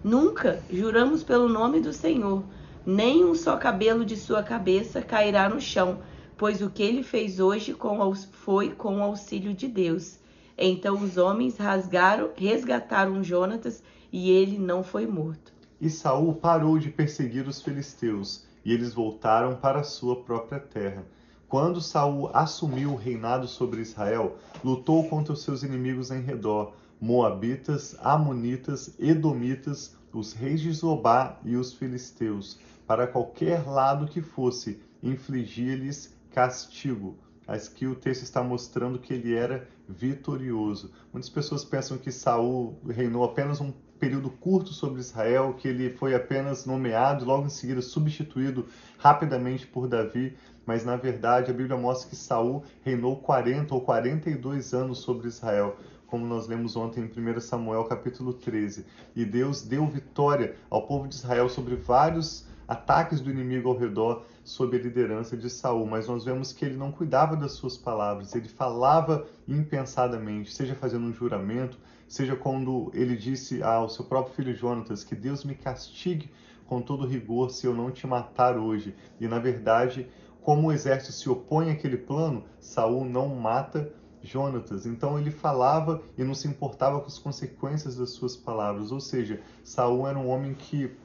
Nunca, 0.01 0.61
juramos 0.71 1.23
pelo 1.23 1.49
nome 1.49 1.81
do 1.81 1.91
Senhor, 1.91 2.41
nem 2.85 3.25
um 3.25 3.35
só 3.35 3.57
cabelo 3.57 4.05
de 4.05 4.15
sua 4.15 4.41
cabeça 4.41 5.01
cairá 5.01 5.49
no 5.49 5.59
chão 5.59 5.99
pois 6.37 6.61
o 6.61 6.69
que 6.69 6.83
ele 6.83 7.03
fez 7.03 7.39
hoje 7.39 7.73
com, 7.73 8.13
foi 8.15 8.71
com 8.71 8.97
o 8.97 9.01
auxílio 9.01 9.53
de 9.53 9.67
Deus. 9.67 10.17
Então 10.57 11.01
os 11.01 11.17
homens 11.17 11.57
rasgaram, 11.57 12.29
resgataram 12.35 13.23
Jonatas 13.23 13.83
e 14.11 14.29
ele 14.29 14.57
não 14.57 14.83
foi 14.83 15.07
morto. 15.07 15.53
E 15.81 15.89
Saul 15.89 16.35
parou 16.35 16.77
de 16.77 16.89
perseguir 16.89 17.47
os 17.47 17.61
filisteus, 17.61 18.45
e 18.63 18.71
eles 18.71 18.93
voltaram 18.93 19.55
para 19.55 19.79
a 19.79 19.83
sua 19.83 20.23
própria 20.23 20.59
terra. 20.59 21.05
Quando 21.49 21.81
Saul 21.81 22.29
assumiu 22.33 22.91
o 22.91 22.95
reinado 22.95 23.47
sobre 23.47 23.81
Israel, 23.81 24.37
lutou 24.63 25.07
contra 25.09 25.33
os 25.33 25.43
seus 25.43 25.61
inimigos 25.61 26.09
em 26.09 26.21
redor, 26.21 26.73
moabitas, 27.01 27.95
amonitas, 27.99 28.95
edomitas, 28.99 29.95
os 30.13 30.33
reis 30.33 30.61
de 30.61 30.71
Zobá 30.71 31.37
e 31.43 31.55
os 31.55 31.73
filisteus. 31.73 32.59
Para 32.87 33.07
qualquer 33.07 33.67
lado 33.67 34.07
que 34.07 34.21
fosse, 34.21 34.79
infligia-lhes 35.01 36.15
castigo. 36.31 37.17
Aqui 37.45 37.85
o 37.85 37.95
texto 37.95 38.23
está 38.23 38.41
mostrando 38.41 38.99
que 38.99 39.13
ele 39.13 39.35
era 39.35 39.67
vitorioso. 39.87 40.91
Muitas 41.11 41.29
pessoas 41.29 41.63
pensam 41.63 41.97
que 41.97 42.11
Saul 42.11 42.79
reinou 42.87 43.23
apenas 43.23 43.59
um 43.59 43.73
período 43.99 44.29
curto 44.29 44.73
sobre 44.73 44.99
Israel, 44.99 45.53
que 45.53 45.67
ele 45.67 45.89
foi 45.91 46.13
apenas 46.13 46.65
nomeado 46.65 47.23
e 47.23 47.27
logo 47.27 47.45
em 47.45 47.49
seguida 47.49 47.81
substituído 47.81 48.65
rapidamente 48.97 49.65
por 49.65 49.87
Davi, 49.87 50.35
mas 50.65 50.83
na 50.83 50.95
verdade 50.95 51.51
a 51.51 51.53
Bíblia 51.53 51.77
mostra 51.77 52.09
que 52.09 52.15
Saul 52.15 52.63
reinou 52.81 53.17
40 53.17 53.73
ou 53.73 53.81
42 53.81 54.73
anos 54.73 54.99
sobre 54.99 55.27
Israel 55.27 55.77
como 56.13 56.27
nós 56.27 56.45
lemos 56.47 56.75
ontem 56.75 56.99
em 57.01 57.37
1 57.37 57.39
Samuel 57.39 57.85
capítulo 57.85 58.33
13. 58.33 58.85
E 59.15 59.25
Deus 59.25 59.63
deu 59.63 59.87
vitória 59.87 60.55
ao 60.69 60.85
povo 60.85 61.07
de 61.07 61.15
Israel 61.15 61.49
sobre 61.49 61.75
vários 61.75 62.45
ataques 62.73 63.21
do 63.21 63.29
inimigo 63.29 63.69
ao 63.69 63.77
redor 63.77 64.25
sob 64.43 64.75
a 64.75 64.79
liderança 64.79 65.37
de 65.37 65.49
Saul, 65.49 65.85
mas 65.85 66.07
nós 66.07 66.25
vemos 66.25 66.51
que 66.51 66.65
ele 66.65 66.75
não 66.75 66.91
cuidava 66.91 67.35
das 67.35 67.53
suas 67.53 67.77
palavras, 67.77 68.35
ele 68.35 68.49
falava 68.49 69.25
impensadamente, 69.47 70.53
seja 70.53 70.75
fazendo 70.75 71.05
um 71.05 71.13
juramento, 71.13 71.77
seja 72.07 72.35
quando 72.35 72.91
ele 72.93 73.15
disse 73.15 73.63
ao 73.63 73.87
seu 73.87 74.05
próprio 74.05 74.35
filho 74.35 74.55
Jonatas 74.55 75.03
que 75.03 75.15
Deus 75.15 75.43
me 75.43 75.55
castigue 75.55 76.29
com 76.65 76.81
todo 76.81 77.07
rigor 77.07 77.51
se 77.51 77.65
eu 77.65 77.73
não 77.73 77.91
te 77.91 78.05
matar 78.07 78.57
hoje. 78.57 78.95
E 79.19 79.27
na 79.27 79.39
verdade, 79.39 80.07
como 80.41 80.67
o 80.67 80.71
exército 80.71 81.13
se 81.13 81.29
opõe 81.29 81.71
àquele 81.71 81.97
plano, 81.97 82.43
Saul 82.59 83.05
não 83.05 83.29
mata 83.29 83.93
Jonatas. 84.21 84.85
Então 84.85 85.19
ele 85.19 85.31
falava 85.31 86.01
e 86.17 86.23
não 86.23 86.33
se 86.33 86.47
importava 86.47 86.99
com 86.99 87.07
as 87.07 87.19
consequências 87.19 87.97
das 87.97 88.11
suas 88.11 88.35
palavras. 88.35 88.91
Ou 88.91 88.99
seja, 88.99 89.41
Saul 89.63 90.07
era 90.07 90.17
um 90.17 90.29
homem 90.29 90.53
que 90.53 90.95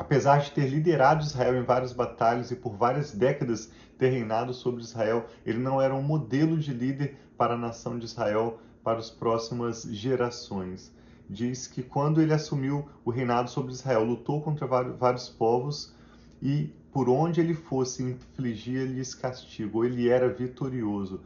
apesar 0.00 0.38
de 0.38 0.50
ter 0.52 0.66
liderado 0.66 1.22
Israel 1.22 1.54
em 1.56 1.62
várias 1.62 1.92
batalhas 1.92 2.50
e 2.50 2.56
por 2.56 2.74
várias 2.74 3.12
décadas 3.12 3.70
ter 3.98 4.08
reinado 4.08 4.54
sobre 4.54 4.80
Israel, 4.80 5.26
ele 5.44 5.58
não 5.58 5.78
era 5.78 5.94
um 5.94 6.00
modelo 6.02 6.56
de 6.56 6.72
líder 6.72 7.18
para 7.36 7.52
a 7.52 7.58
nação 7.58 7.98
de 7.98 8.06
Israel 8.06 8.58
para 8.82 8.98
as 8.98 9.10
próximas 9.10 9.82
gerações. 9.82 10.90
Diz 11.28 11.66
que 11.66 11.82
quando 11.82 12.22
ele 12.22 12.32
assumiu 12.32 12.88
o 13.04 13.10
reinado 13.10 13.50
sobre 13.50 13.72
Israel, 13.72 14.02
lutou 14.02 14.40
contra 14.40 14.66
vários 14.66 15.28
povos 15.28 15.94
e 16.40 16.72
por 16.90 17.10
onde 17.10 17.42
ele 17.42 17.54
fosse 17.54 18.02
infligia-lhes 18.02 19.14
castigo, 19.14 19.84
ele 19.84 20.08
era 20.08 20.30
vitorioso. 20.30 21.20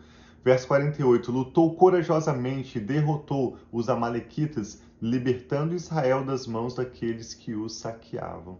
Verso 0.44 0.66
48: 0.66 1.30
Lutou 1.30 1.76
corajosamente 1.76 2.80
derrotou 2.80 3.56
os 3.70 3.88
Amalequitas, 3.88 4.82
libertando 5.04 5.74
Israel 5.74 6.24
das 6.24 6.46
mãos 6.46 6.74
daqueles 6.74 7.34
que 7.34 7.54
os 7.54 7.74
saqueavam. 7.74 8.56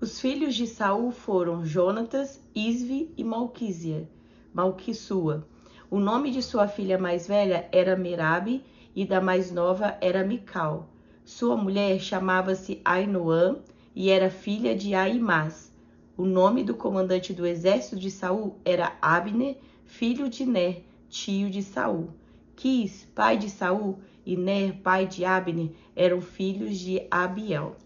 Os 0.00 0.18
filhos 0.18 0.54
de 0.54 0.66
Saul 0.66 1.10
foram 1.10 1.66
Jonatas, 1.66 2.40
Isvi 2.54 3.12
e 3.14 3.22
Malquisia, 3.22 4.08
Malquissua. 4.54 5.46
O 5.90 5.98
nome 5.98 6.30
de 6.30 6.40
sua 6.42 6.66
filha 6.66 6.96
mais 6.96 7.28
velha 7.28 7.68
era 7.70 7.94
Merabe 7.94 8.64
e 8.94 9.04
da 9.04 9.20
mais 9.20 9.52
nova 9.52 9.98
era 10.00 10.24
Mical. 10.24 10.88
Sua 11.26 11.58
mulher 11.58 12.00
chamava-se 12.00 12.80
Ainoã 12.82 13.58
e 13.94 14.08
era 14.08 14.30
filha 14.30 14.74
de 14.74 14.94
Aimás. 14.94 15.70
O 16.16 16.24
nome 16.24 16.64
do 16.64 16.74
comandante 16.74 17.34
do 17.34 17.46
exército 17.46 17.96
de 17.96 18.10
Saul 18.10 18.56
era 18.64 18.96
Abner, 19.02 19.58
filho 19.84 20.30
de 20.30 20.46
Ner, 20.46 20.82
tio 21.10 21.50
de 21.50 21.62
Saul. 21.62 22.08
Quis, 22.54 23.06
pai 23.14 23.36
de 23.36 23.50
Saul, 23.50 23.98
e 24.26 24.36
Ner, 24.36 24.74
pai 24.82 25.06
de 25.06 25.24
Abner, 25.24 25.70
eram 25.94 26.20
filhos 26.20 26.78
de 26.78 27.06
Abiel. 27.08 27.76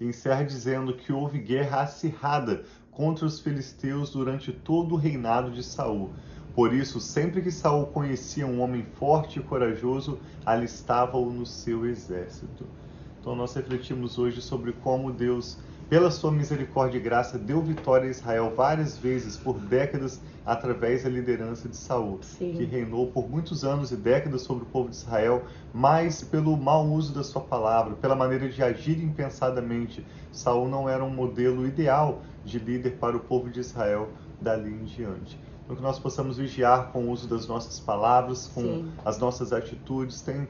Encerra 0.00 0.44
dizendo 0.44 0.94
que 0.94 1.12
houve 1.12 1.40
guerra 1.40 1.82
acirrada 1.82 2.64
contra 2.92 3.26
os 3.26 3.40
filisteus 3.40 4.10
durante 4.10 4.52
todo 4.52 4.94
o 4.94 4.98
reinado 4.98 5.50
de 5.50 5.62
Saul. 5.62 6.10
Por 6.54 6.72
isso, 6.72 7.00
sempre 7.00 7.42
que 7.42 7.50
Saul 7.50 7.86
conhecia 7.88 8.46
um 8.46 8.60
homem 8.60 8.84
forte 8.94 9.40
e 9.40 9.42
corajoso, 9.42 10.18
alistava-o 10.46 11.32
no 11.32 11.44
seu 11.44 11.84
exército. 11.84 12.64
Então 13.20 13.34
nós 13.34 13.54
refletimos 13.54 14.18
hoje 14.18 14.40
sobre 14.40 14.72
como 14.72 15.12
Deus 15.12 15.58
pela 15.88 16.10
sua 16.10 16.30
misericórdia 16.30 16.98
e 16.98 17.00
graça, 17.00 17.38
deu 17.38 17.62
vitória 17.62 18.08
a 18.08 18.10
Israel 18.10 18.52
várias 18.54 18.98
vezes 18.98 19.38
por 19.38 19.58
décadas 19.58 20.20
através 20.44 21.04
da 21.04 21.08
liderança 21.08 21.66
de 21.66 21.76
Saul, 21.76 22.18
Sim. 22.20 22.52
que 22.58 22.64
reinou 22.64 23.06
por 23.06 23.28
muitos 23.28 23.64
anos 23.64 23.90
e 23.90 23.96
décadas 23.96 24.42
sobre 24.42 24.64
o 24.64 24.66
povo 24.66 24.90
de 24.90 24.96
Israel, 24.96 25.44
mas 25.72 26.22
pelo 26.22 26.54
mau 26.58 26.86
uso 26.86 27.14
da 27.14 27.24
sua 27.24 27.40
palavra, 27.40 27.94
pela 27.96 28.14
maneira 28.14 28.50
de 28.50 28.62
agir 28.62 29.02
impensadamente, 29.02 30.04
Saul 30.30 30.68
não 30.68 30.86
era 30.86 31.02
um 31.02 31.10
modelo 31.10 31.66
ideal 31.66 32.20
de 32.44 32.58
líder 32.58 32.98
para 32.98 33.16
o 33.16 33.20
povo 33.20 33.48
de 33.48 33.60
Israel 33.60 34.10
dali 34.40 34.70
em 34.70 34.84
diante. 34.84 35.40
Então 35.64 35.76
que 35.76 35.82
nós 35.82 35.98
possamos 35.98 36.36
vigiar 36.36 36.92
com 36.92 37.06
o 37.06 37.10
uso 37.10 37.26
das 37.26 37.46
nossas 37.46 37.80
palavras, 37.80 38.46
com 38.54 38.62
Sim. 38.62 38.92
as 39.04 39.18
nossas 39.18 39.52
atitudes. 39.52 40.22
Tem 40.22 40.48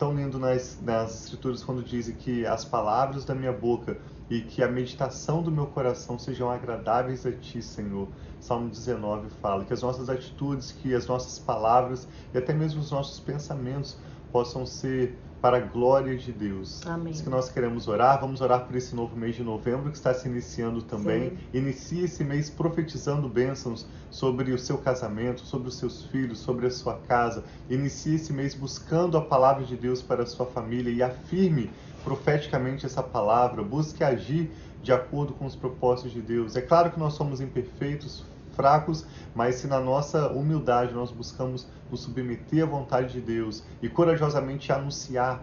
tão 0.00 0.14
lindo 0.14 0.38
nas, 0.38 0.80
nas 0.80 1.24
escrituras 1.24 1.62
quando 1.62 1.84
dizem 1.84 2.14
que 2.14 2.46
as 2.46 2.64
palavras 2.64 3.26
da 3.26 3.34
minha 3.34 3.52
boca 3.52 3.98
e 4.30 4.40
que 4.40 4.62
a 4.62 4.68
meditação 4.68 5.42
do 5.42 5.50
meu 5.50 5.66
coração 5.66 6.18
sejam 6.18 6.50
agradáveis 6.50 7.26
a 7.26 7.32
ti, 7.32 7.60
Senhor. 7.60 8.08
Salmo 8.40 8.70
19 8.70 9.28
fala 9.42 9.62
que 9.62 9.74
as 9.74 9.82
nossas 9.82 10.08
atitudes, 10.08 10.72
que 10.72 10.94
as 10.94 11.06
nossas 11.06 11.38
palavras 11.38 12.08
e 12.32 12.38
até 12.38 12.54
mesmo 12.54 12.80
os 12.80 12.90
nossos 12.90 13.20
pensamentos 13.20 13.98
possam 14.32 14.64
ser 14.64 15.18
para 15.40 15.56
a 15.56 15.60
glória 15.60 16.16
de 16.16 16.32
Deus. 16.32 16.86
Amém. 16.86 17.12
Isso 17.12 17.22
que 17.22 17.30
nós 17.30 17.50
queremos 17.50 17.88
orar. 17.88 18.20
Vamos 18.20 18.40
orar 18.40 18.66
por 18.66 18.76
esse 18.76 18.94
novo 18.94 19.16
mês 19.16 19.34
de 19.34 19.42
novembro 19.42 19.90
que 19.90 19.96
está 19.96 20.12
se 20.12 20.28
iniciando 20.28 20.82
também. 20.82 21.30
Sim. 21.30 21.38
Inicie 21.54 22.04
esse 22.04 22.22
mês 22.22 22.50
profetizando 22.50 23.28
bênçãos 23.28 23.86
sobre 24.10 24.52
o 24.52 24.58
seu 24.58 24.76
casamento, 24.78 25.40
sobre 25.40 25.68
os 25.68 25.76
seus 25.76 26.04
filhos, 26.04 26.38
sobre 26.38 26.66
a 26.66 26.70
sua 26.70 26.94
casa. 27.08 27.44
Inicie 27.68 28.16
esse 28.16 28.32
mês 28.32 28.54
buscando 28.54 29.16
a 29.16 29.20
palavra 29.20 29.64
de 29.64 29.76
Deus 29.76 30.02
para 30.02 30.22
a 30.22 30.26
sua 30.26 30.46
família 30.46 30.90
e 30.90 31.02
afirme 31.02 31.70
profeticamente 32.04 32.84
essa 32.84 33.02
palavra. 33.02 33.62
Busque 33.62 34.04
agir 34.04 34.50
de 34.82 34.92
acordo 34.92 35.32
com 35.34 35.46
os 35.46 35.56
propósitos 35.56 36.12
de 36.12 36.20
Deus. 36.20 36.56
É 36.56 36.60
claro 36.60 36.90
que 36.90 36.98
nós 36.98 37.14
somos 37.14 37.40
imperfeitos, 37.40 38.24
fracos, 38.60 39.06
mas 39.34 39.54
se 39.54 39.66
na 39.66 39.80
nossa 39.80 40.28
humildade 40.28 40.92
nós 40.92 41.10
buscamos 41.10 41.66
nos 41.90 42.02
submeter 42.02 42.62
à 42.62 42.66
vontade 42.66 43.14
de 43.14 43.20
Deus 43.22 43.64
e 43.80 43.88
corajosamente 43.88 44.70
anunciar, 44.70 45.42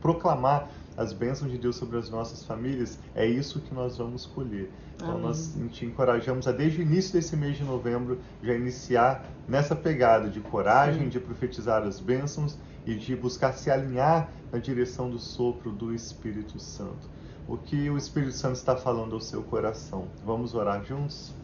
proclamar 0.00 0.68
as 0.96 1.12
bênçãos 1.12 1.50
de 1.50 1.58
Deus 1.58 1.74
sobre 1.74 1.98
as 1.98 2.08
nossas 2.08 2.44
famílias, 2.44 3.00
é 3.16 3.26
isso 3.26 3.60
que 3.60 3.74
nós 3.74 3.98
vamos 3.98 4.26
colher. 4.26 4.70
Então 4.94 5.10
Amém. 5.10 5.22
nós 5.22 5.56
te 5.72 5.84
encorajamos 5.84 6.46
a 6.46 6.52
desde 6.52 6.78
o 6.78 6.82
início 6.82 7.14
desse 7.14 7.36
mês 7.36 7.56
de 7.56 7.64
novembro 7.64 8.20
já 8.40 8.54
iniciar 8.54 9.24
nessa 9.48 9.74
pegada 9.74 10.28
de 10.28 10.38
coragem, 10.38 11.04
Sim. 11.04 11.08
de 11.08 11.18
profetizar 11.18 11.82
as 11.82 11.98
bênçãos 11.98 12.56
e 12.86 12.94
de 12.94 13.16
buscar 13.16 13.54
se 13.54 13.72
alinhar 13.72 14.28
na 14.52 14.60
direção 14.60 15.10
do 15.10 15.18
sopro 15.18 15.72
do 15.72 15.92
Espírito 15.92 16.60
Santo. 16.60 17.10
O 17.48 17.56
que 17.56 17.90
o 17.90 17.96
Espírito 17.96 18.34
Santo 18.34 18.54
está 18.54 18.76
falando 18.76 19.14
ao 19.14 19.20
seu 19.20 19.42
coração? 19.42 20.06
Vamos 20.24 20.54
orar 20.54 20.84
juntos? 20.84 21.34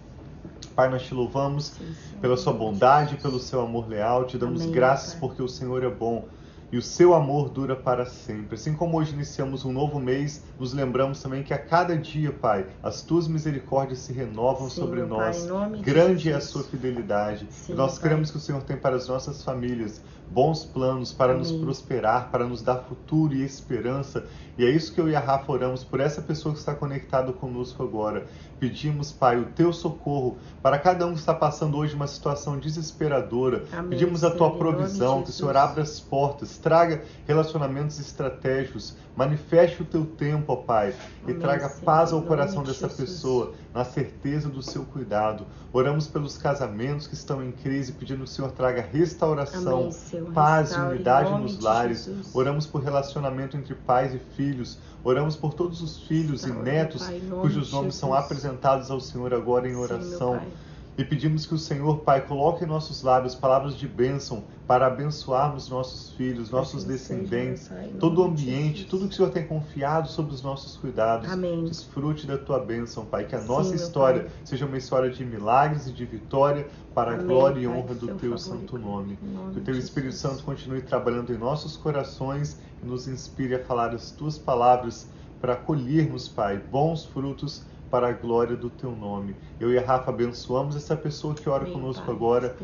Pai, 0.78 0.88
nós 0.88 1.02
te 1.04 1.12
louvamos 1.12 1.76
sim, 1.76 1.92
pela 2.20 2.36
sua 2.36 2.52
bondade, 2.52 3.16
pelo 3.16 3.40
seu 3.40 3.60
amor 3.60 3.88
leal, 3.88 4.24
te 4.28 4.38
damos 4.38 4.62
Amém, 4.62 4.70
graças 4.70 5.12
pai. 5.12 5.20
porque 5.20 5.42
o 5.42 5.48
Senhor 5.48 5.82
é 5.82 5.90
bom 5.90 6.30
e 6.70 6.76
o 6.76 6.82
seu 6.82 7.14
amor 7.14 7.48
dura 7.48 7.74
para 7.74 8.04
sempre. 8.04 8.54
Assim 8.54 8.74
como 8.74 8.98
hoje 8.98 9.14
iniciamos 9.14 9.64
um 9.64 9.72
novo 9.72 9.98
mês, 9.98 10.44
nos 10.58 10.72
lembramos 10.72 11.22
também 11.22 11.42
que 11.42 11.54
a 11.54 11.58
cada 11.58 11.96
dia, 11.96 12.30
Pai, 12.30 12.66
as 12.82 13.02
tuas 13.02 13.26
misericórdias 13.26 14.00
se 14.00 14.12
renovam 14.12 14.68
Sim, 14.68 14.80
sobre 14.80 15.02
nós. 15.02 15.46
Pai, 15.46 15.80
Grande 15.80 16.30
é 16.30 16.34
a 16.34 16.40
sua 16.40 16.62
fidelidade. 16.62 17.46
Sim, 17.50 17.74
nós 17.74 17.98
cremos 17.98 18.30
que 18.30 18.36
o 18.36 18.40
Senhor 18.40 18.62
tem 18.62 18.76
para 18.76 18.96
as 18.96 19.08
nossas 19.08 19.42
famílias 19.42 20.02
bons 20.30 20.64
planos 20.64 21.12
para 21.12 21.32
Amém. 21.32 21.42
nos 21.42 21.52
prosperar, 21.52 22.30
para 22.30 22.46
nos 22.46 22.62
dar 22.62 22.76
futuro 22.76 23.34
e 23.34 23.42
esperança. 23.42 24.26
E 24.58 24.64
é 24.64 24.70
isso 24.70 24.92
que 24.92 25.00
eu 25.00 25.08
e 25.08 25.16
a 25.16 25.20
Rafa 25.20 25.50
oramos 25.50 25.84
por 25.84 26.00
essa 26.00 26.20
pessoa 26.20 26.52
que 26.52 26.58
está 26.58 26.74
conectada 26.74 27.32
conosco 27.32 27.82
agora. 27.82 28.26
Pedimos, 28.58 29.12
Pai, 29.12 29.38
o 29.38 29.46
teu 29.46 29.72
socorro 29.72 30.36
para 30.60 30.78
cada 30.78 31.06
um 31.06 31.12
que 31.12 31.20
está 31.20 31.32
passando 31.32 31.78
hoje 31.78 31.94
uma 31.94 32.06
situação 32.06 32.58
desesperadora. 32.58 33.64
Amém, 33.72 33.90
Pedimos 33.90 34.24
a 34.24 34.30
tua 34.30 34.50
provisão, 34.56 35.22
que 35.22 35.30
o 35.30 35.32
Senhor 35.32 35.56
abra 35.56 35.82
as 35.82 36.00
portas, 36.00 36.57
traga 36.58 37.02
relacionamentos 37.26 37.98
estratégicos, 37.98 38.94
manifeste 39.16 39.82
o 39.82 39.84
teu 39.84 40.04
tempo, 40.04 40.52
ó 40.52 40.56
Pai, 40.56 40.94
e 41.26 41.30
Amém, 41.30 41.38
traga 41.38 41.68
paz 41.84 42.12
ao 42.12 42.22
coração 42.22 42.62
dessa 42.62 42.88
pessoa, 42.88 43.54
na 43.74 43.84
certeza 43.84 44.48
do 44.48 44.62
seu 44.62 44.84
cuidado. 44.84 45.46
Oramos 45.72 46.06
pelos 46.06 46.36
casamentos 46.36 47.06
que 47.06 47.14
estão 47.14 47.42
em 47.42 47.52
crise, 47.52 47.92
pedindo 47.92 48.18
que 48.18 48.24
o 48.24 48.26
Senhor 48.26 48.50
traga 48.52 48.82
restauração, 48.82 49.78
Amém, 49.78 49.92
Senhor, 49.92 50.32
paz 50.32 50.72
e 50.72 50.78
unidade 50.78 51.30
nos 51.40 51.58
lares. 51.58 52.10
Oramos 52.34 52.66
por 52.66 52.82
relacionamento 52.82 53.56
entre 53.56 53.74
pais 53.74 54.14
e 54.14 54.18
filhos. 54.36 54.78
Oramos 55.04 55.36
por 55.36 55.54
todos 55.54 55.80
os 55.80 56.02
filhos 56.02 56.44
e 56.44 56.50
netos 56.50 57.06
pai, 57.06 57.22
cujos 57.40 57.72
nomes 57.72 57.94
são 57.94 58.12
apresentados 58.12 58.90
ao 58.90 59.00
Senhor 59.00 59.32
agora 59.32 59.68
em 59.68 59.76
oração. 59.76 60.40
Sim, 60.40 60.67
e 60.98 61.04
pedimos 61.04 61.46
que 61.46 61.54
o 61.54 61.58
Senhor, 61.58 61.98
Pai, 61.98 62.20
coloque 62.26 62.64
em 62.64 62.66
nossos 62.66 63.04
lábios 63.04 63.32
palavras 63.32 63.76
de 63.76 63.86
bênção 63.86 64.42
para 64.66 64.88
abençoarmos 64.88 65.68
nossos 65.70 66.10
filhos, 66.10 66.50
nossos 66.50 66.82
descendentes, 66.82 67.70
todo 68.00 68.20
o 68.20 68.24
ambiente, 68.24 68.84
tudo 68.84 69.06
que 69.06 69.14
o 69.14 69.16
Senhor 69.16 69.30
tem 69.30 69.46
confiado 69.46 70.08
sobre 70.08 70.34
os 70.34 70.42
nossos 70.42 70.76
cuidados. 70.76 71.30
Amém. 71.30 71.64
Desfrute 71.64 72.26
da 72.26 72.36
tua 72.36 72.58
bênção, 72.58 73.04
Pai. 73.06 73.24
Que 73.24 73.36
a 73.36 73.38
Sim, 73.38 73.46
nossa 73.46 73.76
história 73.76 74.26
seja 74.44 74.66
uma 74.66 74.76
história 74.76 75.08
de 75.08 75.24
milagres 75.24 75.86
e 75.86 75.92
de 75.92 76.04
vitória 76.04 76.66
para 76.92 77.12
Amém, 77.12 77.24
a 77.24 77.28
glória 77.28 77.60
e 77.60 77.68
honra 77.68 77.94
do 77.94 78.16
teu 78.16 78.36
santo 78.36 78.76
nome. 78.76 79.16
nome. 79.22 79.52
Que 79.54 79.60
o 79.60 79.62
teu 79.62 79.78
Espírito 79.78 80.16
Santo 80.16 80.42
continue 80.42 80.82
trabalhando 80.82 81.32
em 81.32 81.38
nossos 81.38 81.76
corações 81.76 82.58
e 82.82 82.86
nos 82.86 83.06
inspire 83.06 83.54
a 83.54 83.64
falar 83.64 83.94
as 83.94 84.10
tuas 84.10 84.36
palavras 84.36 85.08
para 85.40 85.54
colhermos, 85.54 86.26
Pai, 86.26 86.58
bons 86.58 87.04
frutos 87.04 87.64
para 87.90 88.08
a 88.08 88.12
glória 88.12 88.56
do 88.56 88.70
teu 88.70 88.92
nome. 88.94 89.34
Eu 89.58 89.72
e 89.72 89.78
a 89.78 89.84
Rafa 89.84 90.10
abençoamos 90.10 90.76
essa 90.76 90.96
pessoa 90.96 91.34
que 91.34 91.48
ora 91.48 91.66
conosco 91.66 92.04
pai, 92.04 92.14
agora. 92.14 92.56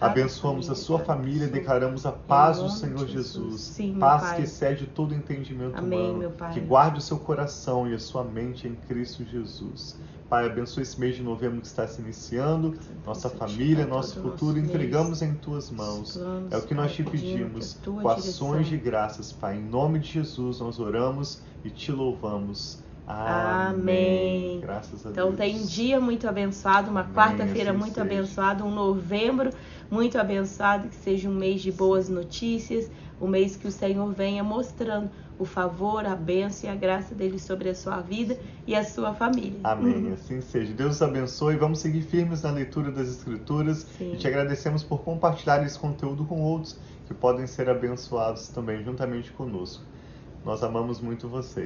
Abençoamos 0.00 0.66
família, 0.66 0.82
a 0.82 0.84
sua 0.84 0.98
família, 1.00 1.48
declaramos 1.48 2.04
a 2.06 2.12
paz 2.12 2.58
do 2.58 2.68
Senhor 2.68 3.06
Jesus. 3.06 3.60
Sim, 3.60 3.96
paz 3.98 4.32
que 4.32 4.42
excede 4.42 4.86
todo 4.86 5.14
entendimento 5.14 5.78
Amém, 5.78 6.10
humano. 6.10 6.32
Que 6.52 6.60
guarde 6.60 6.98
o 6.98 7.02
seu 7.02 7.18
coração 7.18 7.88
e 7.88 7.94
a 7.94 7.98
sua 7.98 8.24
mente 8.24 8.68
em 8.68 8.74
Cristo 8.74 9.24
Jesus. 9.24 9.98
Pai, 10.28 10.46
abençoe 10.46 10.82
esse 10.82 10.98
mês 10.98 11.14
de 11.14 11.22
novembro 11.22 11.60
que 11.60 11.66
está 11.66 11.86
se 11.86 12.00
iniciando, 12.00 12.76
nossa 13.06 13.28
família, 13.28 13.86
nosso 13.86 14.20
futuro, 14.20 14.58
entregamos 14.58 15.22
em 15.22 15.34
tuas 15.34 15.70
mãos. 15.70 16.18
É 16.50 16.56
o 16.56 16.62
que 16.62 16.74
nós 16.74 16.92
te 16.92 17.04
pedimos, 17.04 17.78
com 17.84 18.08
ações 18.08 18.66
de 18.66 18.76
graças, 18.76 19.32
Pai. 19.32 19.58
Em 19.58 19.62
nome 19.62 19.98
de 19.98 20.10
Jesus 20.10 20.60
nós 20.60 20.80
oramos 20.80 21.42
e 21.62 21.70
te 21.70 21.92
louvamos. 21.92 22.83
Amém. 23.06 24.60
Graças 24.60 25.04
a 25.06 25.10
então 25.10 25.26
Deus. 25.28 25.38
tem 25.38 25.56
um 25.60 25.66
dia 25.66 26.00
muito 26.00 26.26
abençoado, 26.28 26.90
uma 26.90 27.04
quarta-feira 27.04 27.70
assim 27.70 27.78
muito 27.78 27.94
seja. 27.94 28.06
abençoada, 28.06 28.64
um 28.64 28.74
novembro 28.74 29.50
muito 29.90 30.18
abençoado, 30.18 30.88
que 30.88 30.96
seja 30.96 31.28
um 31.28 31.34
mês 31.34 31.60
de 31.60 31.70
boas 31.70 32.08
notícias, 32.08 32.90
um 33.20 33.28
mês 33.28 33.56
que 33.56 33.68
o 33.68 33.72
Senhor 33.72 34.12
venha 34.12 34.42
mostrando 34.42 35.10
o 35.38 35.44
favor, 35.44 36.06
a 36.06 36.14
bênção 36.14 36.70
e 36.70 36.72
a 36.72 36.76
graça 36.76 37.14
dele 37.14 37.38
sobre 37.38 37.68
a 37.68 37.74
sua 37.74 38.00
vida 38.00 38.38
e 38.66 38.74
a 38.74 38.84
sua 38.84 39.12
família. 39.14 39.58
Amém. 39.64 40.06
Uhum. 40.06 40.12
Assim 40.14 40.40
seja. 40.40 40.72
Deus 40.72 41.02
abençoe. 41.02 41.56
Vamos 41.56 41.80
seguir 41.80 42.02
firmes 42.02 42.42
na 42.42 42.50
leitura 42.50 42.90
das 42.90 43.08
Escrituras 43.08 43.86
Sim. 43.98 44.14
e 44.14 44.16
te 44.16 44.26
agradecemos 44.28 44.82
por 44.82 45.00
compartilhar 45.00 45.64
esse 45.64 45.78
conteúdo 45.78 46.24
com 46.24 46.40
outros 46.40 46.78
que 47.06 47.14
podem 47.14 47.46
ser 47.46 47.68
abençoados 47.68 48.48
também 48.48 48.82
juntamente 48.84 49.30
conosco. 49.32 49.82
Nós 50.44 50.62
amamos 50.62 51.00
muito 51.00 51.28
você. 51.28 51.62